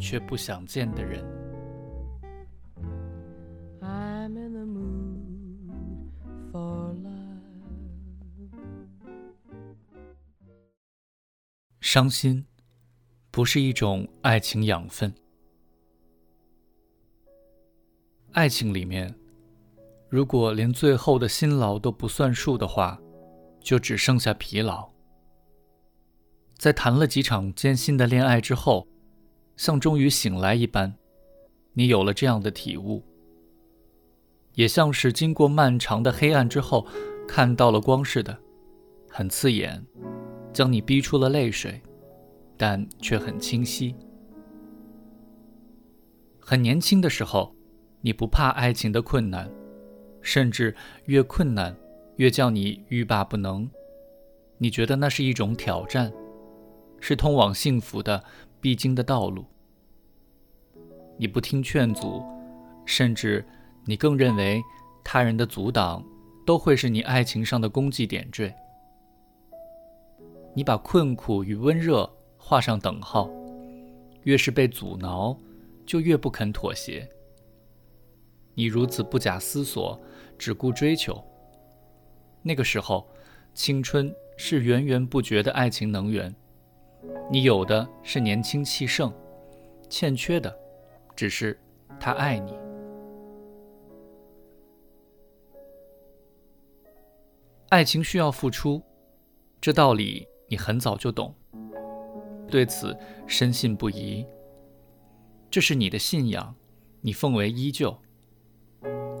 [0.00, 1.22] 却不想见的人，
[11.80, 12.46] 伤心
[13.30, 15.12] 不是一种爱情养分。
[18.32, 19.12] 爱情里面，
[20.08, 22.96] 如果连最后的辛劳都不算数的话，
[23.60, 24.88] 就只剩下疲劳。
[26.56, 28.86] 在谈了几场艰辛的恋爱之后，
[29.60, 30.90] 像终于醒来一般，
[31.74, 33.02] 你有了这样的体悟，
[34.54, 36.86] 也像是经过漫长的黑暗之后
[37.28, 38.38] 看到了光似的，
[39.10, 39.84] 很刺眼，
[40.50, 41.78] 将你逼出了泪水，
[42.56, 43.94] 但却很清晰。
[46.38, 47.54] 很年轻的时候，
[48.00, 49.52] 你不怕爱情的困难，
[50.22, 51.76] 甚至越困难
[52.16, 53.68] 越叫你欲罢不能，
[54.56, 56.10] 你觉得那是一种挑战。
[57.02, 58.22] 是通往幸福的
[58.60, 59.44] 必经的道路。
[61.16, 62.22] 你不听劝阻，
[62.84, 63.44] 甚至
[63.84, 64.62] 你更认为
[65.04, 66.04] 他人的阻挡
[66.46, 68.54] 都会是你爱情上的功绩点缀。
[70.54, 73.30] 你把困苦与温热画上等号，
[74.24, 75.36] 越是被阻挠，
[75.86, 77.08] 就越不肯妥协。
[78.54, 79.98] 你如此不假思索，
[80.36, 81.22] 只顾追求。
[82.42, 83.06] 那个时候，
[83.54, 86.34] 青春是源源不绝的爱情能源。
[87.30, 89.12] 你有的是年轻气盛，
[89.88, 90.54] 欠缺的
[91.14, 91.58] 只是
[91.98, 92.58] 他爱你。
[97.68, 98.82] 爱情需要付出，
[99.60, 101.32] 这道理你很早就懂，
[102.48, 102.96] 对此
[103.26, 104.26] 深信不疑。
[105.48, 106.54] 这是你的信仰，
[107.00, 107.96] 你奉为依旧，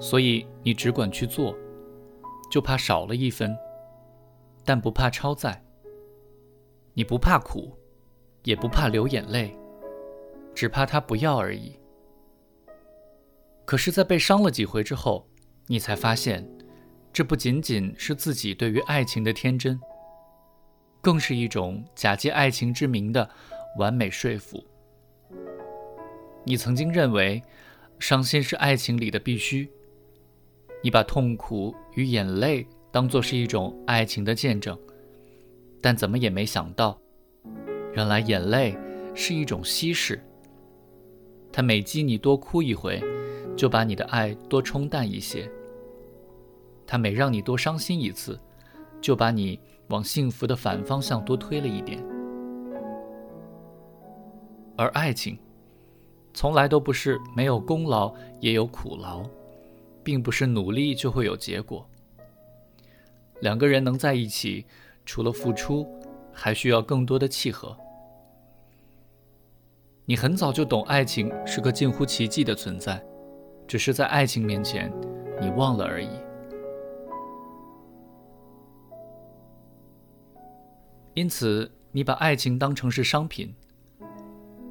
[0.00, 1.56] 所以你只管去做，
[2.50, 3.56] 就怕少了一分，
[4.64, 5.64] 但不怕超载。
[6.94, 7.76] 你不怕苦。
[8.42, 9.54] 也不怕流眼泪，
[10.54, 11.78] 只怕他不要而已。
[13.66, 15.28] 可是，在被伤了几回之后，
[15.66, 16.48] 你才发现，
[17.12, 19.78] 这不仅仅是自己对于爱情的天真，
[21.02, 23.28] 更是一种假借爱情之名的
[23.78, 24.64] 完美说服。
[26.44, 27.42] 你曾经认为，
[27.98, 29.70] 伤心是爱情里的必须，
[30.82, 34.80] 你把痛苦与眼泪当作是一种爱情的见证，
[35.80, 36.98] 但怎么也没想到。
[37.94, 38.76] 原来眼泪
[39.14, 40.22] 是一种稀释，
[41.52, 43.02] 它每激你多哭一回，
[43.56, 45.50] 就把你的爱多冲淡一些；
[46.86, 48.38] 它每让你多伤心一次，
[49.00, 49.58] 就把你
[49.88, 52.00] 往幸福的反方向多推了一点。
[54.76, 55.38] 而爱情，
[56.32, 59.28] 从来都不是没有功劳也有苦劳，
[60.04, 61.84] 并不是努力就会有结果。
[63.40, 64.64] 两个人能在一起，
[65.10, 65.84] 除了付出。
[66.32, 67.76] 还需要更多的契合。
[70.04, 73.04] 你很早就懂，爱情是个近乎奇迹的存在，
[73.66, 74.90] 只是在爱情面前，
[75.40, 76.08] 你忘了而已。
[81.14, 83.54] 因此，你把爱情当成是商品，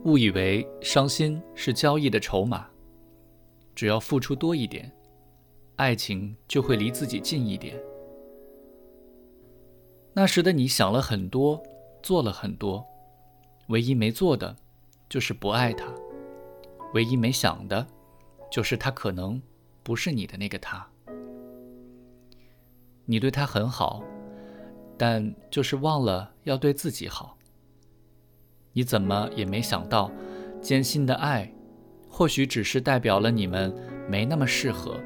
[0.05, 2.67] 误以为伤心是交易的筹码，
[3.75, 4.91] 只要付出多一点，
[5.75, 7.79] 爱情就会离自己近一点。
[10.13, 11.61] 那时的你想了很多，
[12.01, 12.85] 做了很多，
[13.67, 14.55] 唯一没做的，
[15.07, 15.85] 就是不爱他；
[16.93, 17.85] 唯一没想的，
[18.51, 19.41] 就是他可能
[19.83, 20.85] 不是你的那个他。
[23.05, 24.03] 你对他很好，
[24.97, 27.37] 但就是忘了要对自己好。
[28.73, 30.11] 你怎么也没想到，
[30.61, 31.51] 艰辛的爱，
[32.09, 33.73] 或许只是代表了你们
[34.07, 34.99] 没那么适合，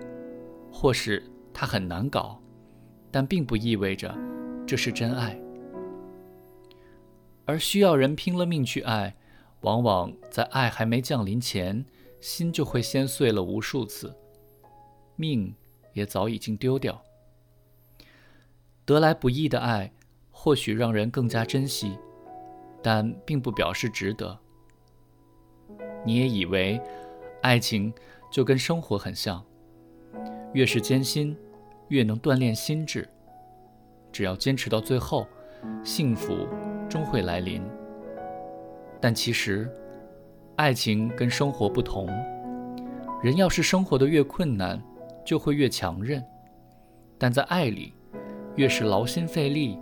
[0.72, 1.24] 或是
[1.54, 2.42] 他很难搞，
[3.12, 4.14] 但并不意味着。
[4.66, 5.40] 这是真爱，
[7.46, 9.16] 而需要人拼了命去爱，
[9.62, 11.86] 往往在爱还没降临前，
[12.20, 14.16] 心就会先碎了无数次，
[15.16, 15.54] 命
[15.94, 17.04] 也早已经丢掉。
[18.86, 19.92] 得来不易的爱，
[20.32, 21.98] 或许让人更加珍惜，
[22.82, 24.40] 但并不表示值得。
[26.06, 26.82] 你也以为，
[27.42, 27.94] 爱情
[28.32, 29.44] 就跟生活很像，
[30.54, 31.38] 越是艰辛，
[31.90, 33.08] 越能锻炼心智。
[34.14, 35.28] 只要坚持到最后，
[35.84, 36.48] 幸福
[36.88, 37.62] 终会来临。
[39.02, 39.70] 但其实，
[40.56, 42.08] 爱情跟生活不同，
[43.22, 44.82] 人要是生活的越困难，
[45.26, 46.22] 就会越强韧；
[47.18, 47.92] 但在爱里，
[48.56, 49.78] 越是劳心费力，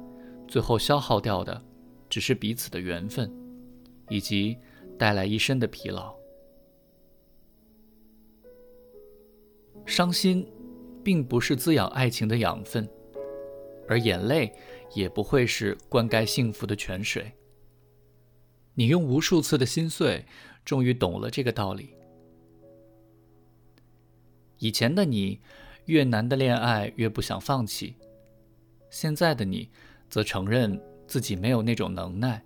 [0.47, 1.61] 最后消耗掉的
[2.09, 3.29] 只是彼此的缘分，
[4.09, 4.57] 以及
[4.97, 6.15] 带来一身的疲劳。
[9.85, 10.47] 伤心，
[11.03, 12.87] 并不是滋养爱情的养分，
[13.91, 14.55] 而眼泪
[14.93, 17.29] 也不会是灌溉幸福的泉水。
[18.73, 20.25] 你用无数次的心碎，
[20.63, 21.93] 终于懂了这个道理。
[24.59, 25.41] 以前的你，
[25.87, 27.93] 越难的恋爱越不想放弃；
[28.89, 29.69] 现在的你，
[30.09, 32.41] 则承认自己没有那种能耐。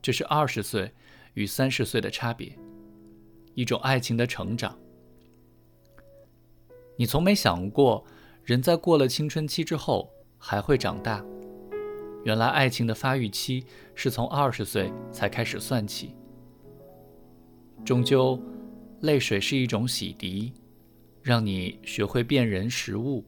[0.00, 0.94] 这是二十岁
[1.34, 2.56] 与三十岁的差别，
[3.56, 4.78] 一种爱情的成长。
[6.96, 8.06] 你从没想过，
[8.44, 11.24] 人在过了青春期之后还会长大。
[12.24, 16.16] 原来爱情的发育期是从二十岁才开始算起。
[17.84, 18.40] 终究，
[19.00, 20.52] 泪水是一种洗涤，
[21.22, 23.24] 让你学会辨人识物。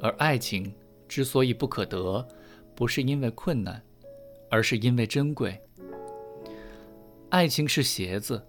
[0.00, 0.74] 而爱情
[1.06, 2.26] 之所以不可得，
[2.74, 3.82] 不是因为困难，
[4.50, 5.60] 而是因为珍贵。
[7.30, 8.44] 爱情是鞋子，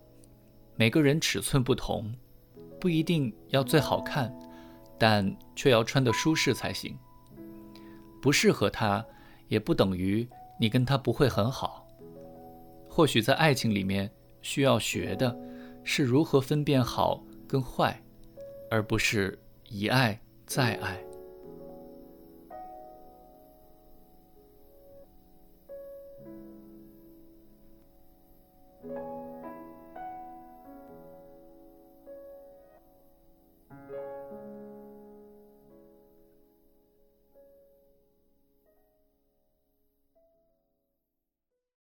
[0.75, 2.12] 每个人尺寸不同。
[2.80, 4.33] 不一定要最好看，
[4.97, 6.97] 但却要穿得舒适才行。
[8.21, 9.06] 不适合他，
[9.48, 10.27] 也不等于
[10.60, 11.88] 你跟他不会很好。
[12.89, 14.10] 或许在爱情里面，
[14.42, 15.36] 需要学的
[15.83, 18.01] 是如何分辨好跟坏，
[18.69, 19.38] 而不是
[19.69, 21.08] 一爱再爱。